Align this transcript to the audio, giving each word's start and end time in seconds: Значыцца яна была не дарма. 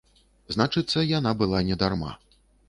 Значыцца 0.55 1.03
яна 1.19 1.35
была 1.43 1.63
не 1.69 1.79
дарма. 1.85 2.11